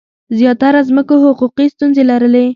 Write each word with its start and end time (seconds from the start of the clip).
زیاتره 0.37 0.79
ځمکو 0.89 1.15
حقوقي 1.23 1.65
ستونزې 1.73 2.03
لرلې. 2.11 2.45